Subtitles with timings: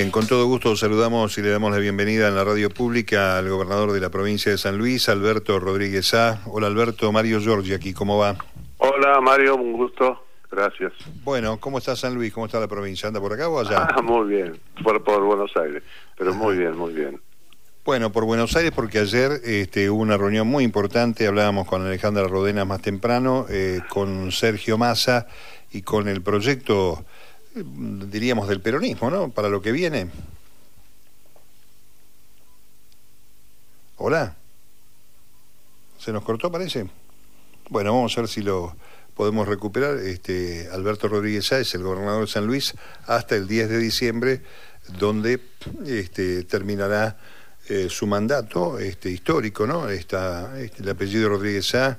[0.00, 3.50] Bien, con todo gusto saludamos y le damos la bienvenida en la radio pública al
[3.50, 6.40] gobernador de la provincia de San Luis, Alberto Rodríguez A.
[6.46, 8.34] Hola Alberto, Mario Giorgi aquí, ¿cómo va?
[8.78, 10.94] Hola Mario, un gusto, gracias.
[11.22, 12.32] Bueno, ¿cómo está San Luis?
[12.32, 13.08] ¿Cómo está la provincia?
[13.08, 13.88] ¿Anda por acá o allá?
[13.94, 15.82] Ah, muy bien, por, por Buenos Aires,
[16.16, 17.20] pero muy bien, muy bien.
[17.84, 22.26] Bueno, por Buenos Aires porque ayer este, hubo una reunión muy importante, hablábamos con Alejandra
[22.26, 25.26] Rodena más temprano, eh, con Sergio Massa
[25.70, 27.04] y con el proyecto
[27.54, 29.30] diríamos, del peronismo, ¿no?
[29.30, 30.08] Para lo que viene.
[33.96, 34.36] Hola.
[35.98, 36.88] ¿Se nos cortó, parece?
[37.68, 38.74] Bueno, vamos a ver si lo
[39.14, 39.98] podemos recuperar.
[39.98, 42.74] Este, Alberto Rodríguez Sáez, el gobernador de San Luis,
[43.06, 44.42] hasta el 10 de diciembre,
[44.98, 45.40] donde
[45.86, 47.18] este, terminará
[47.68, 49.88] eh, su mandato este, histórico, ¿no?
[49.90, 51.98] Este, el apellido Rodríguez Sáez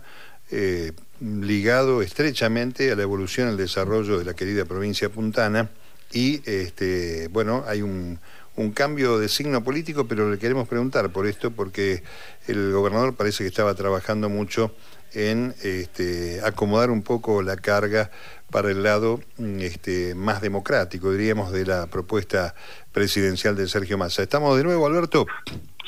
[0.49, 5.69] eh, ligado estrechamente a la evolución el desarrollo de la querida provincia puntana
[6.11, 8.19] y este, bueno, hay un,
[8.55, 12.03] un cambio de signo político, pero le queremos preguntar por esto porque
[12.47, 14.73] el gobernador parece que estaba trabajando mucho
[15.13, 18.11] en este, acomodar un poco la carga
[18.49, 19.21] para el lado
[19.59, 22.53] este, más democrático, diríamos, de la propuesta
[22.91, 24.23] presidencial de Sergio Massa.
[24.23, 25.25] ¿Estamos de nuevo, Alberto?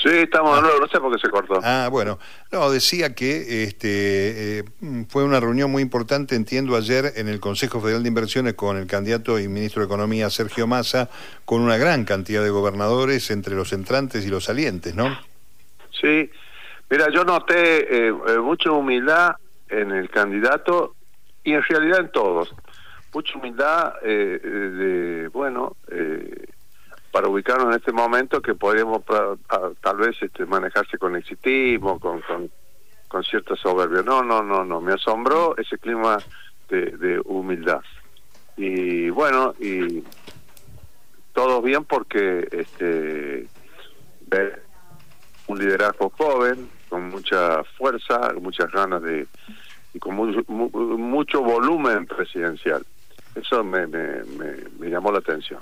[0.04, 1.62] Sí, estamos de nuevo, no sé por qué se cortó.
[1.64, 2.20] Ah, bueno.
[2.52, 4.64] No, decía que este, eh,
[5.08, 8.86] fue una reunión muy importante, entiendo, ayer en el Consejo Federal de Inversiones con el
[8.86, 11.10] candidato y ministro de Economía Sergio Massa,
[11.46, 15.18] con una gran cantidad de gobernadores entre los entrantes y los salientes, ¿no?
[16.02, 16.30] Sí.
[16.90, 19.38] Mira, yo noté eh, eh, mucha humildad
[19.70, 20.96] en el candidato
[21.46, 22.54] y en realidad en todos.
[23.14, 25.78] Mucha humildad de, bueno,
[27.14, 29.04] para ubicarnos en este momento que podríamos
[29.82, 32.22] tal vez este, manejarse con exitismo, con,
[33.08, 34.02] con, cierta soberbia.
[34.02, 36.18] No, no, no, no, me asombró ese clima
[36.70, 37.82] de, humildad.
[38.58, 40.04] Y bueno, y
[41.34, 43.48] todo bien porque este
[44.26, 44.64] ver
[45.46, 49.28] un liderazgo joven, con mucha fuerza, muchas ganas de
[49.94, 52.84] y con mucho volumen presidencial.
[53.36, 54.24] Eso me, me,
[54.80, 55.62] me llamó la atención.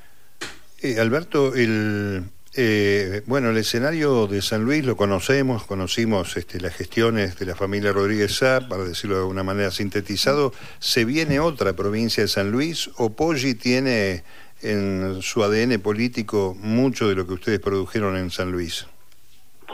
[0.83, 2.23] Eh, Alberto, el,
[2.55, 7.55] eh, bueno, el escenario de San Luis lo conocemos, conocimos este, las gestiones de la
[7.55, 10.53] familia Rodríguez Sá, para decirlo de alguna manera sintetizado.
[10.79, 14.23] ¿Se viene otra provincia de San Luis o Poggi tiene
[14.63, 18.87] en su ADN político mucho de lo que ustedes produjeron en San Luis?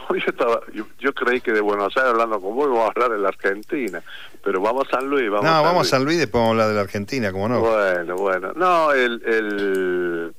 [0.10, 0.62] Yo, estaba,
[1.00, 4.02] yo, creí que de Buenos Aires hablando con vos vamos a hablar de la Argentina,
[4.44, 5.30] pero vamos a San Luis.
[5.30, 7.50] Vamos no, vamos a San Luis y después vamos a hablar de la Argentina, ¿cómo
[7.50, 7.60] no?
[7.60, 8.54] Bueno, bueno.
[8.56, 10.34] No, el, el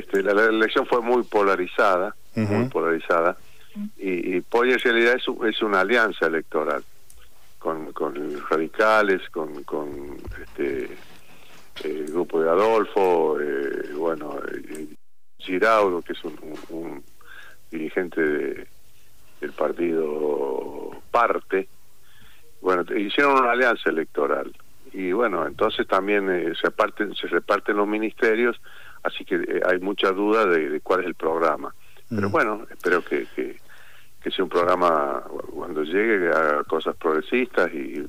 [0.00, 3.36] este, la, elección fue muy polarizada, muy polarizada,
[3.96, 6.82] y, y en realidad es, es, una alianza electoral
[7.58, 8.14] con, con
[8.48, 10.88] radicales, con, con este,
[11.84, 14.40] el grupo de Adolfo, eh, bueno,
[15.38, 17.02] Giraudo, que es un,
[17.70, 18.66] dirigente
[19.40, 21.68] del partido Parte,
[22.60, 24.52] bueno, hicieron una alianza electoral.
[24.92, 28.60] Y bueno, entonces también eh, se, reparten, se reparten los ministerios
[29.02, 31.74] así que eh, hay mucha duda de, cuál es el programa.
[32.08, 32.32] Pero mm.
[32.32, 33.58] bueno, espero que, que,
[34.30, 35.22] sea un programa
[35.52, 38.06] cuando llegue a cosas progresistas y,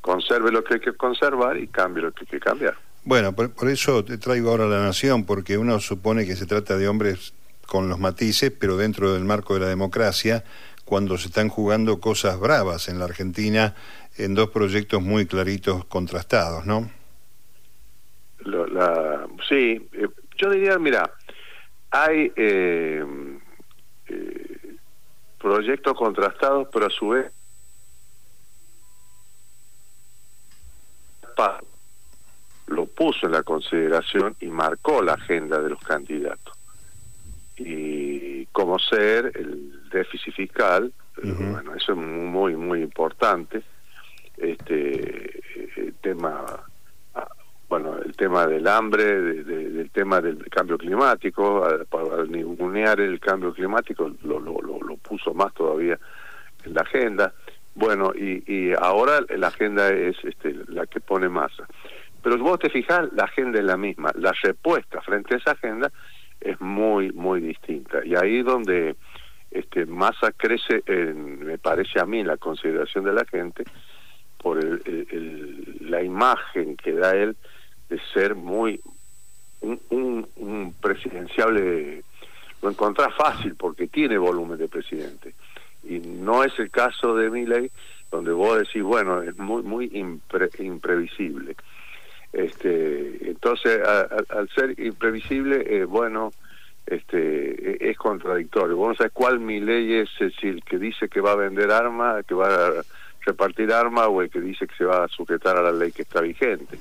[0.00, 2.74] conserve lo que hay que conservar y cambie lo que hay que cambiar.
[3.04, 6.88] Bueno, por, eso te traigo ahora la Nación, porque uno supone que se trata de
[6.88, 7.34] hombres
[7.66, 10.42] con los matices, pero dentro del marco de la democracia,
[10.84, 13.76] cuando se están jugando cosas bravas en la Argentina
[14.18, 16.90] en dos proyectos muy claritos contrastados, ¿no?
[18.52, 21.10] La, sí, eh, yo diría, mira,
[21.90, 23.04] hay eh,
[24.08, 24.76] eh,
[25.40, 27.32] proyectos contrastados, pero a su vez
[32.66, 36.56] lo puso en la consideración y marcó la agenda de los candidatos.
[37.56, 40.92] Y como ser el déficit fiscal,
[41.22, 43.62] bueno, eso es muy, muy importante.
[44.36, 45.42] Este
[46.00, 46.64] tema
[48.12, 54.10] bueno, el tema del hambre, del tema del cambio climático, para ningunear el cambio climático
[54.22, 55.98] lo, lo, lo, puso más todavía
[56.64, 57.32] en la agenda.
[57.74, 61.66] Bueno, y, y ahora la agenda es este, la que pone masa.
[62.22, 64.12] Pero vos te fijas, la agenda es la misma.
[64.14, 65.90] La respuesta frente a esa agenda
[66.40, 68.00] es muy, muy distinta.
[68.04, 68.94] Y ahí donde
[69.50, 73.64] este, masa crece, en, me parece a mí, la consideración de la gente
[74.38, 77.36] por el, la imagen que da él
[77.92, 78.80] de ser muy
[79.60, 82.02] un, un, presidenciable
[82.62, 85.34] lo encontrás fácil porque tiene volumen de presidente
[85.84, 87.70] y no es el caso de Milley
[88.10, 89.90] donde vos decís bueno es muy muy
[90.58, 91.54] imprevisible
[92.32, 96.32] Este, entonces, al ser imprevisible, eh, bueno,
[96.86, 97.18] este,
[97.72, 98.74] e, es contradictorio.
[98.76, 100.08] Vos no sabés cuál mi ley es,
[100.42, 102.82] el que dice que va a vender armas, que va a
[103.26, 106.02] repartir armas, o el que dice que se va a sujetar a la ley que
[106.02, 106.78] está vigente.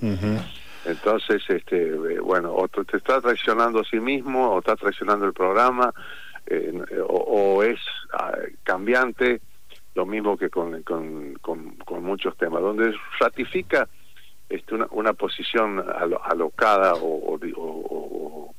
[0.85, 5.33] Entonces, este, eh, bueno, o te está traicionando a sí mismo, o está traicionando el
[5.33, 5.93] programa,
[6.47, 6.73] eh,
[7.07, 7.79] o, es
[8.13, 9.41] ah, cambiante,
[9.93, 13.87] lo mismo que con, con, con, muchos temas, donde ratifica
[14.49, 15.83] este, una, una posición
[16.25, 18.55] alocada o, o,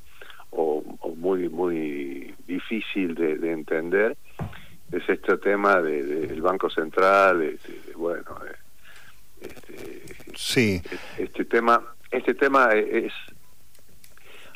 [0.51, 4.17] o, muy, muy difícil de, de entender,
[4.91, 7.57] es este tema del Banco Central,
[7.95, 8.55] bueno, eh,
[9.41, 10.03] este,
[10.35, 10.81] sí.
[11.17, 11.81] este tema
[12.13, 13.11] este tema es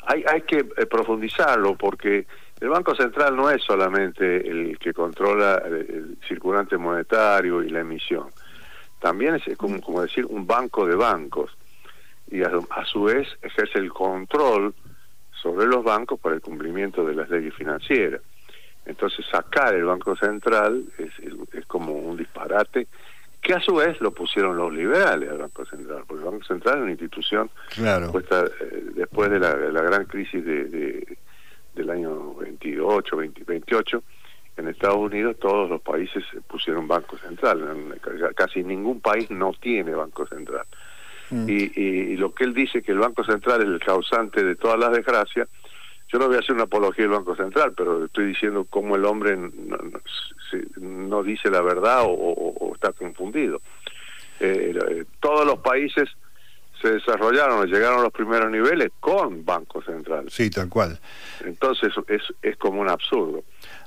[0.06, 2.26] hay hay que eh, profundizarlo porque
[2.60, 8.28] el Banco Central no es solamente el que controla el, circulante monetario y la emisión.
[9.00, 11.56] También es como, como decir un banco de bancos.
[12.30, 12.50] Y a,
[12.84, 14.74] su vez ejerce el control
[15.40, 18.22] sobre los bancos para el cumplimiento de las leyes financieras.
[18.84, 21.12] Entonces sacar el Banco Central es,
[21.52, 22.88] es como un disparate
[23.40, 26.76] que a su vez lo pusieron los liberales al Banco Central, porque el Banco Central
[26.76, 28.12] es una institución claro.
[28.12, 31.16] puesta eh, después de la, gran crisis de,
[31.74, 34.02] del año 28, 20, 28,
[34.56, 37.98] en Estados Unidos todos los países pusieron Banco Central,
[38.34, 40.66] casi ningún país no tiene Banco Central.
[41.30, 41.48] Mm.
[41.48, 44.78] Y, y, lo que él dice que el Banco Central es el causante de todas
[44.78, 45.48] las desgracias,
[46.10, 49.04] yo no voy a hacer una apología del Banco Central, pero estoy diciendo cómo el
[49.04, 49.36] hombre
[50.80, 52.37] no, dice la verdad o,
[52.78, 53.60] está confundido.
[54.40, 56.08] Eh, eh, todos los países
[56.80, 60.26] se desarrollaron, llegaron a los primeros niveles con Banco Central.
[60.30, 60.98] Sí, tal cual.
[61.44, 63.42] Entonces es, es como un absurdo.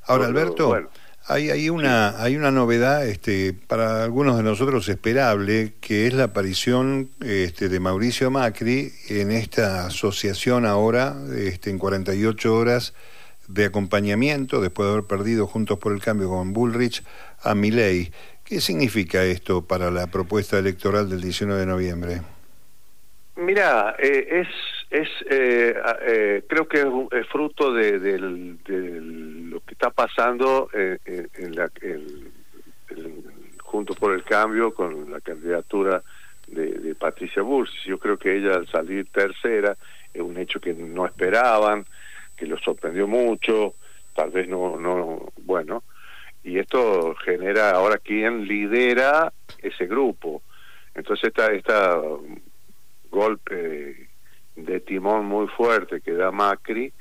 [0.07, 0.89] Ahora, Alberto, bueno,
[1.27, 6.25] hay, hay, una, hay una novedad este, para algunos de nosotros esperable, que es la
[6.25, 12.93] aparición este, de Mauricio Macri en esta asociación ahora, este, en 48 horas
[13.47, 17.03] de acompañamiento, después de haber perdido Juntos por el Cambio con Bullrich,
[17.41, 18.11] a Milei.
[18.51, 22.21] ¿Qué significa esto para la propuesta electoral del 19 de noviembre?
[23.37, 24.47] Mira, eh, es,
[24.89, 26.79] es eh, eh, creo que
[27.17, 31.71] es, fruto de, lo que está pasando en, la,
[33.59, 36.03] junto por el cambio con la candidatura
[36.47, 37.85] de, Patricia Bullrich.
[37.85, 39.77] Yo creo que ella al salir tercera
[40.13, 41.85] es un hecho que no esperaban,
[42.35, 43.75] que los sorprendió mucho,
[44.13, 45.83] tal vez no, no, bueno,
[46.43, 50.41] y esto genera ahora quién lidera ese grupo.
[50.95, 52.01] Entonces esta, esta
[53.09, 54.09] golpe
[54.55, 56.91] de timón muy fuerte que da Macri,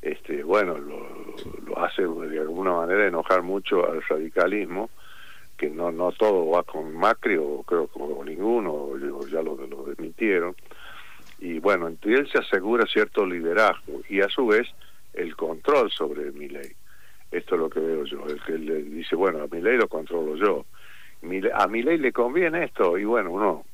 [0.00, 1.34] este, bueno, lo,
[1.64, 4.90] lo hace de alguna manera enojar mucho al radicalismo,
[5.56, 9.56] que no no todo va con Macri o creo que con ninguno, o ya lo,
[9.66, 10.56] lo desmintieron.
[11.38, 14.68] Y bueno, entre él se asegura cierto liderazgo y a su vez
[15.12, 16.72] el control sobre mi ley.
[17.32, 19.88] Esto es lo que veo yo, el que le dice, bueno, a mi ley lo
[19.88, 20.66] controlo yo.
[21.54, 23.64] a mi ley le conviene esto y bueno, uno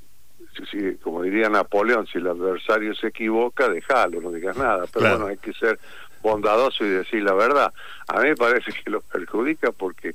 [0.71, 4.85] si, como diría Napoleón, si el adversario se equivoca, déjalo, no digas nada.
[4.93, 5.79] Pero bueno, hay que ser
[6.23, 7.73] bondadoso y decir la verdad.
[8.09, 10.15] A mí me parece que lo perjudica porque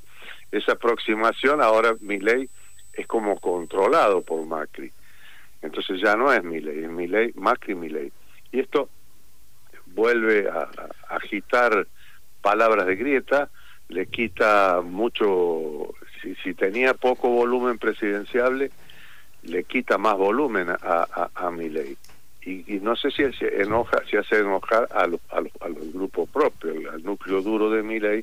[0.50, 2.48] esa aproximación, ahora mi ley
[2.92, 4.92] es como controlado por Macri.
[5.62, 8.12] Entonces ya no es mi ley, es mi ley, Macri mi ley.
[8.52, 8.88] Y esto
[9.86, 10.68] vuelve a,
[11.08, 11.86] a agitar
[12.44, 13.48] palabras de grieta,
[13.88, 18.70] le quita mucho, si, si tenía poco volumen presidenciable,
[19.44, 21.96] le quita más volumen a, a, a mi ley.
[22.42, 25.18] Y, no sé si se enoja, si hace enojar al
[25.94, 28.22] grupo propio, al, núcleo duro de mi ley,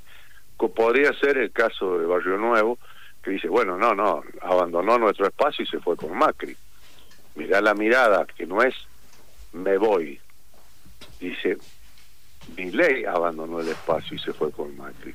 [0.75, 2.77] podría ser el caso de Barrio Nuevo,
[3.23, 6.55] que dice, bueno, no, no, abandonó nuestro espacio y se fue con Macri.
[7.33, 8.75] Mirá la mirada, que no es
[9.53, 10.19] me voy.
[11.19, 11.57] Dice,
[12.57, 15.13] mi ley abandonó el espacio y se fue con Macri.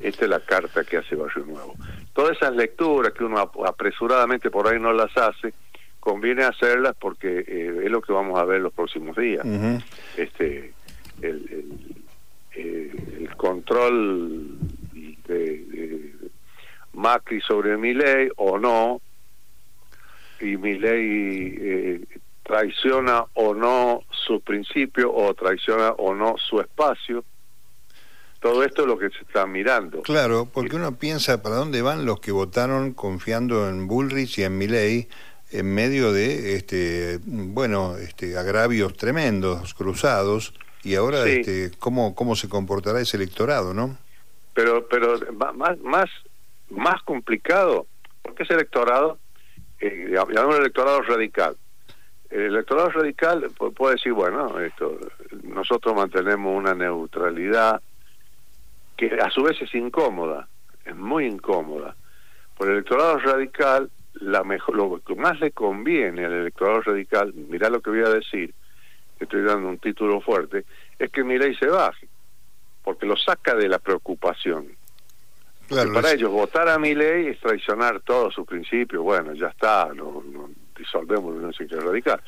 [0.00, 1.74] Esta es la carta que hace Barrio Nuevo.
[2.12, 5.52] Todas esas lecturas que uno apresuradamente por ahí no las hace,
[6.00, 9.44] conviene hacerlas porque eh, es lo que vamos a ver los próximos días.
[10.16, 10.72] Este,
[11.22, 11.76] el,
[12.54, 14.58] el, control
[15.26, 16.14] de,
[16.92, 19.00] Macri sobre mi ley o no,
[20.40, 22.00] y mi ley eh,
[22.48, 27.22] traiciona o no su principio o traiciona o no su espacio.
[28.40, 30.00] Todo esto es lo que se está mirando.
[30.02, 34.56] Claro, porque uno piensa para dónde van los que votaron confiando en Bullrich y en
[34.56, 35.08] Milley
[35.50, 42.48] en medio de este bueno, este agravios tremendos cruzados y ahora este cómo cómo se
[42.48, 43.98] comportará ese electorado, ¿no?
[44.54, 45.18] Pero pero
[45.54, 46.10] más más
[46.70, 47.86] más complicado,
[48.22, 49.18] porque ese electorado
[49.80, 51.56] eh, un electorado radical
[52.30, 54.98] El electorado radical puede decir, bueno, esto
[55.44, 57.80] nosotros mantenemos una neutralidad
[58.96, 60.48] que a su vez es incómoda,
[60.84, 61.96] es muy incómoda.
[62.56, 67.70] Por el electorado radical, la mejor, lo que más le conviene al electorado radical, mirá
[67.70, 68.52] lo que voy a decir,
[69.18, 70.64] estoy dando un título fuerte,
[70.98, 72.08] es que Milei se baje,
[72.82, 74.66] porque lo saca de la preocupación.
[75.68, 80.22] para ellos votar a Milei es traicionar todos sus principios, bueno, ya está, lo,
[80.78, 82.20] disolvemos la Unión Radical.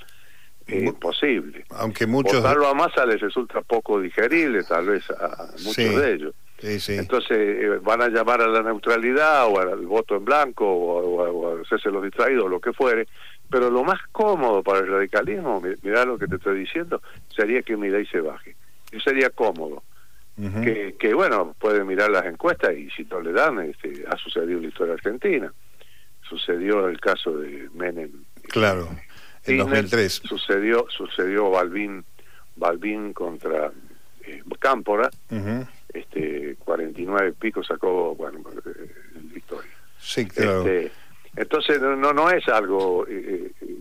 [0.66, 1.64] Es imposible.
[1.70, 2.36] Aunque muchos...
[2.36, 6.34] Votarlo a Massa les resulta poco digerible, tal vez a muchos de ellos.
[6.62, 11.62] Entonces eh, van a llamar a la neutralidad o al voto en blanco o, a
[11.62, 13.08] hacerse los distraídos o lo que fuere,
[13.48, 17.00] pero lo más cómodo para el radicalismo, mirá lo que te estoy diciendo,
[17.34, 18.56] sería que Milei se baje.
[18.92, 19.82] Eso sería cómodo.
[20.36, 24.58] que, que, bueno, pueden mirar las encuestas y si no le dan, este, ha sucedido
[24.58, 25.52] en la historia argentina.
[26.22, 28.10] Sucedió el caso de Menem.
[28.48, 28.88] Claro,
[29.44, 30.22] en 2003.
[30.24, 32.04] Sucedió, sucedió Balbín,
[32.56, 33.72] Balbín contra
[34.24, 35.10] eh, Cámpora.
[35.92, 38.94] Este 49 pico sacó bueno eh,
[39.32, 40.60] la historia sí claro.
[40.60, 40.92] Este,
[41.36, 43.74] entonces no no es algo eh, eh,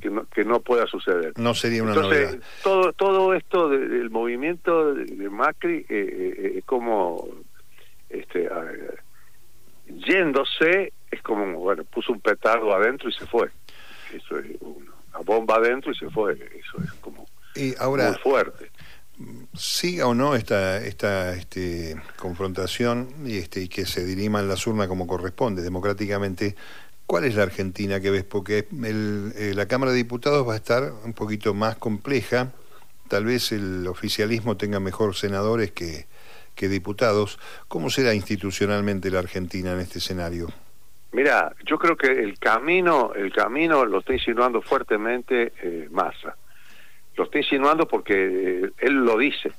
[0.00, 1.32] que no, que no pueda suceder.
[1.38, 7.26] No sería una entonces todo todo esto del movimiento de, Macri es como
[8.10, 8.50] este
[9.86, 13.50] yéndose es como bueno puso un petardo adentro y se fue
[14.12, 18.70] eso es una bomba adentro y se fue eso es como y ahora, muy fuerte
[19.54, 24.66] siga o no esta, esta este, confrontación y, este, y que se dirima en las
[24.66, 26.56] urnas como corresponde, democráticamente,
[27.06, 28.24] ¿cuál es la Argentina que ves?
[28.24, 32.52] Porque el, eh, la Cámara de Diputados va a estar un poquito más compleja,
[33.08, 36.06] tal vez el oficialismo tenga mejor senadores que,
[36.54, 37.38] que diputados.
[37.68, 40.48] ¿Cómo será institucionalmente la Argentina en este escenario?
[41.12, 46.36] Mira, yo creo que el camino, el camino lo está insinuando fuertemente eh, Massa
[47.20, 49.52] lo está insinuando porque eh, él lo dice,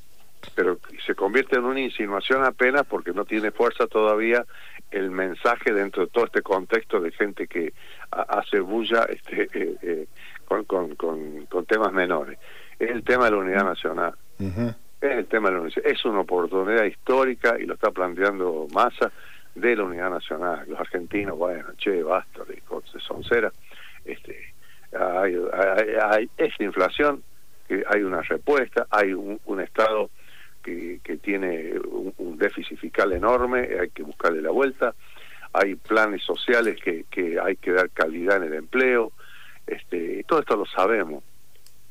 [0.55, 4.45] pero se convierte en una insinuación apenas porque no tiene fuerza todavía
[4.89, 7.73] el mensaje dentro de todo este contexto de gente que
[8.09, 10.07] hace bulla este, eh, eh,
[10.45, 12.39] con, con, con, temas menores.
[12.79, 14.15] Es el tema de la unidad nacional.
[14.39, 15.85] Es el tema de la unidad.
[15.85, 19.11] Es una oportunidad histórica y lo está planteando Massa
[19.55, 20.65] de la unidad nacional.
[20.67, 22.61] Los argentinos, bueno, che, basta de
[22.99, 23.51] soncera.
[24.05, 24.53] Este,
[24.93, 25.35] hay,
[26.01, 26.29] hay,
[26.59, 27.23] inflación
[27.87, 30.09] hay una respuesta, hay un, Estado
[30.63, 31.73] que, que tiene
[32.17, 34.95] un, déficit fiscal enorme, hay que buscarle la vuelta,
[35.53, 39.11] hay planes sociales que, que hay que dar calidad en el empleo,
[39.67, 41.23] este, todo esto lo sabemos,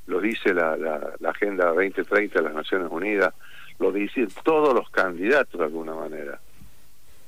[0.07, 3.33] lo dice la, la, la Agenda 2030 de las Naciones Unidas,
[3.79, 6.41] lo dicen todos los candidatos de alguna manera.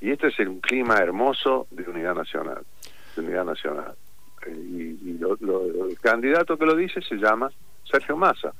[0.03, 2.65] Y este es un clima hermoso de unidad nacional,
[3.15, 3.95] de unidad nacional.
[4.45, 5.37] Eh, y, lo,
[5.89, 7.53] el candidato que lo dice se llama
[7.89, 8.53] Sergio Massa.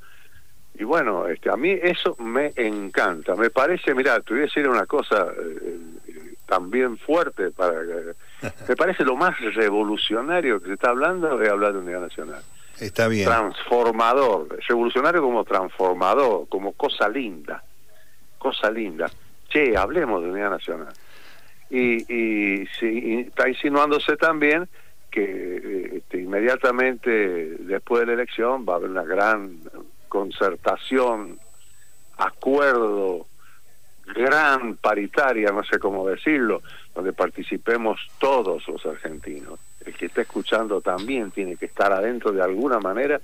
[0.73, 3.35] Y bueno, este, a mí eso me encanta.
[3.35, 5.79] Me parece, mira, te voy a decir una cosa eh,
[6.45, 7.73] también fuerte para
[8.67, 12.41] me parece lo más revolucionario que se está hablando de hablar de unidad nacional.
[12.79, 13.25] Está bien.
[13.25, 17.61] Transformador, revolucionario como transformador, como cosa linda,
[18.37, 19.11] cosa linda.
[19.49, 20.93] Che, hablemos de unidad nacional.
[21.73, 22.67] Y, y,
[23.21, 24.69] está insinuándose también
[25.09, 27.09] que este, inmediatamente
[27.61, 29.57] después de la elección va a haber una gran
[30.07, 31.39] concertación,
[32.15, 33.25] acuerdo,
[34.05, 36.61] gran paritaria, no sé cómo decirlo,
[36.93, 39.59] donde participemos todos los argentinos.
[39.83, 43.19] El que está escuchando también tiene que estar adentro de alguna manera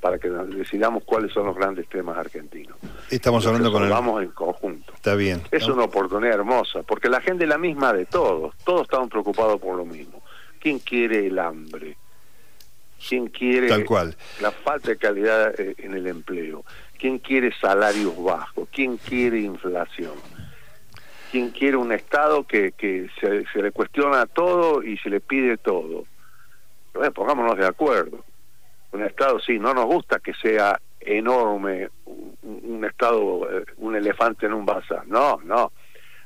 [0.00, 2.78] para que decidamos cuáles son los grandes temas argentinos.
[3.10, 3.90] Estamos hablando con el...
[3.90, 4.91] Vamos en conjunto.
[5.02, 5.42] Está bien.
[5.50, 9.60] Es una oportunidad hermosa, porque la gente es la misma de todos, todos estamos preocupados
[9.60, 10.22] por lo mismo.
[10.60, 11.96] ¿Quién quiere el hambre?
[13.08, 13.68] ¿Quién quiere
[14.40, 16.64] la falta de calidad eh, en el empleo?
[16.96, 18.68] ¿Quién quiere salarios bajos?
[18.70, 20.14] ¿Quién quiere inflación?
[21.32, 26.04] ¿Quién quiere un Estado que, que se, le cuestiona todo y se le pide todo?
[27.12, 28.24] pongámonos de acuerdo.
[28.92, 34.52] Un Estado, sí, no nos gusta que sea enorme, un, Estado, eh, un elefante en
[34.52, 35.06] un bazar.
[35.06, 35.72] No, no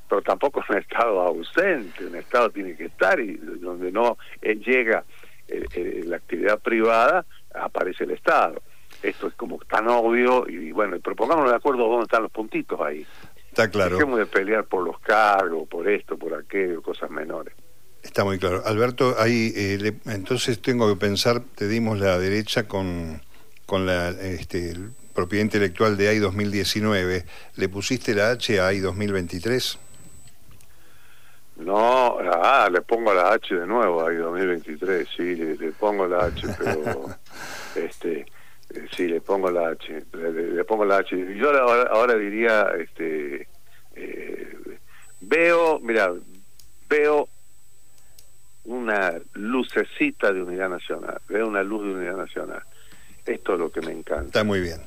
[0.09, 4.57] pero tampoco es un Estado ausente, un Estado tiene que estar y donde no eh,
[4.57, 5.05] llega
[5.49, 8.63] eh, eh, la actividad privada, aparece el Estado.
[9.03, 13.07] Esto es como tan obvio y bueno, propongámonos de acuerdo dónde están los puntitos ahí.
[13.49, 13.97] Está claro.
[13.97, 17.55] Dejemos de pelear por los cargos, por esto, por aquello, cosas menores.
[18.03, 18.63] Está muy claro.
[18.65, 19.53] Alberto, ahí
[20.07, 23.21] entonces tengo que pensar, te dimos la derecha con,
[23.67, 24.75] con la este,
[25.15, 27.25] propiedad intelectual de AI 2019.
[27.57, 29.79] ¿Le pusiste la H a AI 2023?
[31.57, 36.47] No, ah, le pongo la H de nuevo ahí 2023, sí, le, pongo la H,
[36.59, 37.07] pero
[37.75, 38.27] Este,
[38.71, 41.17] eh, sí, le pongo la H, le, pongo la H.
[41.35, 43.49] Yo ahora, ahora diría, este,
[43.95, 44.79] eh,
[45.23, 46.13] veo, mira,
[46.89, 47.29] veo
[48.65, 52.63] una lucecita de unidad nacional, veo una luz de unidad nacional.
[53.27, 54.27] Esto es lo que me encanta.
[54.27, 54.81] Está muy bien.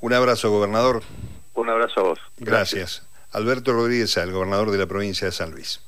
[0.00, 1.02] Un abrazo, gobernador.
[1.54, 2.18] Un abrazo a vos.
[2.38, 3.06] Gracias.
[3.32, 5.80] Alberto Rodríguez, el gobernador de la provincia de San Luis.